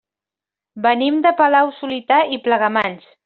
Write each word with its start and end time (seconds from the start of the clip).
Venim 0.85 1.19
de 1.27 1.33
Palau-solità 1.43 2.19
i 2.39 2.43
Plegamans. 2.49 3.07